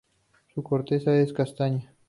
Su 0.55 0.63
corteza 0.63 1.15
es 1.15 1.31
castaña. 1.31 1.93